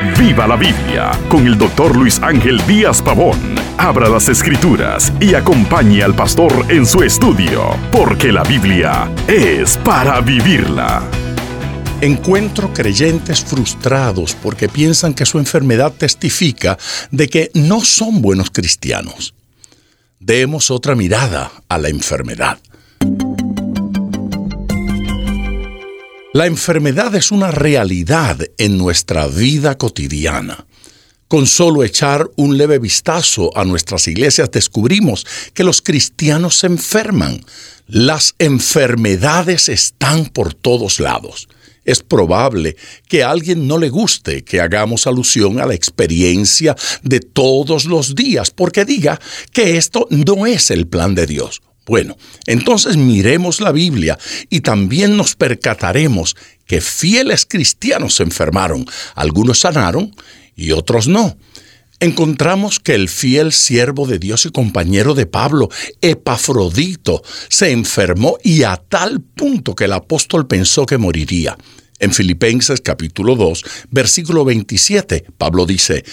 [0.00, 3.36] Viva la Biblia con el doctor Luis Ángel Díaz Pavón.
[3.78, 10.20] Abra las escrituras y acompañe al pastor en su estudio, porque la Biblia es para
[10.20, 11.02] vivirla.
[12.00, 16.78] Encuentro creyentes frustrados porque piensan que su enfermedad testifica
[17.10, 19.34] de que no son buenos cristianos.
[20.20, 22.58] Demos otra mirada a la enfermedad.
[26.38, 30.68] La enfermedad es una realidad en nuestra vida cotidiana.
[31.26, 37.44] Con solo echar un leve vistazo a nuestras iglesias descubrimos que los cristianos se enferman.
[37.88, 41.48] Las enfermedades están por todos lados.
[41.84, 42.76] Es probable
[43.08, 48.14] que a alguien no le guste que hagamos alusión a la experiencia de todos los
[48.14, 49.20] días porque diga
[49.52, 51.62] que esto no es el plan de Dios.
[51.88, 54.18] Bueno, entonces miremos la Biblia
[54.50, 58.84] y también nos percataremos que fieles cristianos se enfermaron.
[59.14, 60.14] Algunos sanaron
[60.54, 61.38] y otros no.
[61.98, 65.70] Encontramos que el fiel siervo de Dios y compañero de Pablo,
[66.02, 71.56] Epafrodito, se enfermó y a tal punto que el apóstol pensó que moriría.
[72.00, 76.04] En Filipenses capítulo 2, versículo 27, Pablo dice,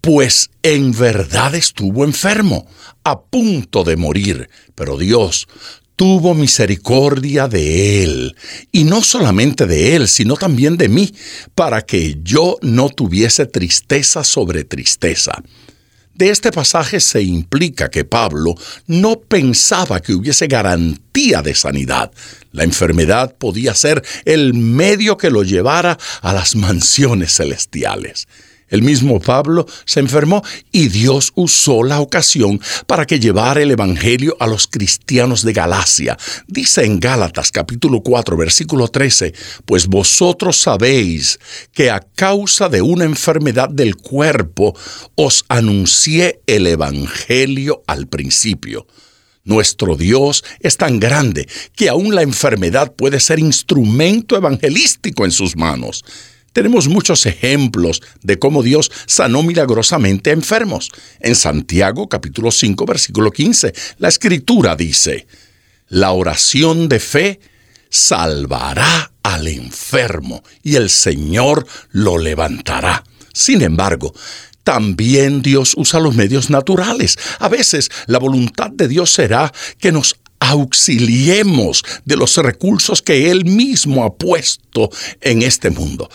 [0.00, 2.66] pues en verdad estuvo enfermo,
[3.04, 5.46] a punto de morir, pero Dios
[5.94, 8.36] tuvo misericordia de él,
[8.72, 11.12] y no solamente de él, sino también de mí,
[11.54, 15.42] para que yo no tuviese tristeza sobre tristeza.
[16.14, 22.12] De este pasaje se implica que Pablo no pensaba que hubiese garantía de sanidad.
[22.52, 28.28] La enfermedad podía ser el medio que lo llevara a las mansiones celestiales.
[28.68, 34.36] El mismo Pablo se enfermó y Dios usó la ocasión para que llevara el Evangelio
[34.38, 36.16] a los cristianos de Galacia.
[36.46, 41.40] Dice en Gálatas capítulo 4 versículo 13, pues vosotros sabéis
[41.72, 44.76] que a causa de una enfermedad del cuerpo
[45.16, 48.86] os anuncié el Evangelio al principio.
[49.48, 55.56] Nuestro Dios es tan grande que aún la enfermedad puede ser instrumento evangelístico en sus
[55.56, 56.04] manos.
[56.52, 60.90] Tenemos muchos ejemplos de cómo Dios sanó milagrosamente a enfermos.
[61.20, 65.26] En Santiago capítulo 5 versículo 15, la escritura dice,
[65.88, 67.40] la oración de fe
[67.88, 73.02] salvará al enfermo y el Señor lo levantará.
[73.32, 74.12] Sin embargo,
[74.68, 77.16] también Dios usa los medios naturales.
[77.38, 83.46] A veces la voluntad de Dios será que nos auxiliemos de los recursos que Él
[83.46, 84.90] mismo ha puesto
[85.22, 86.10] en este mundo.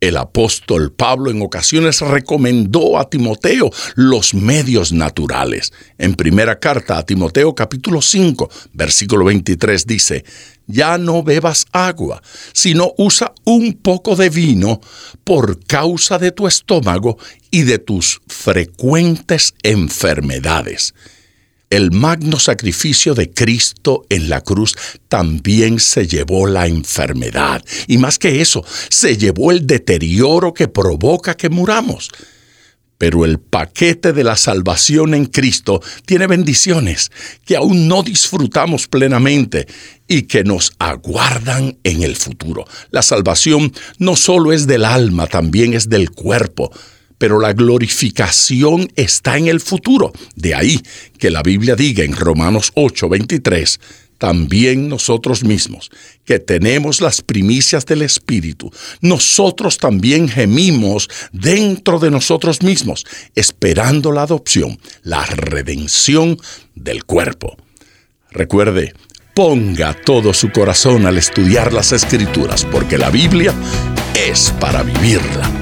[0.00, 5.70] El apóstol Pablo en ocasiones recomendó a Timoteo los medios naturales.
[5.98, 10.24] En primera carta a Timoteo capítulo 5, versículo 23 dice,
[10.72, 12.22] ya no bebas agua,
[12.52, 14.80] sino usa un poco de vino
[15.24, 17.18] por causa de tu estómago
[17.50, 20.94] y de tus frecuentes enfermedades
[21.72, 24.76] el magno sacrificio de Cristo en la cruz
[25.08, 27.64] también se llevó la enfermedad.
[27.86, 32.10] Y más que eso, se llevó el deterioro que provoca que muramos.
[33.02, 37.10] Pero el paquete de la salvación en Cristo tiene bendiciones
[37.44, 39.66] que aún no disfrutamos plenamente
[40.06, 42.64] y que nos aguardan en el futuro.
[42.92, 46.70] La salvación no solo es del alma, también es del cuerpo
[47.18, 50.12] pero la glorificación está en el futuro.
[50.34, 50.80] De ahí
[51.18, 53.80] que la Biblia diga en Romanos 8:23,
[54.22, 55.90] también nosotros mismos,
[56.24, 64.22] que tenemos las primicias del Espíritu, nosotros también gemimos dentro de nosotros mismos, esperando la
[64.22, 66.38] adopción, la redención
[66.76, 67.56] del cuerpo.
[68.30, 68.94] Recuerde,
[69.34, 73.52] ponga todo su corazón al estudiar las Escrituras, porque la Biblia
[74.14, 75.61] es para vivirla.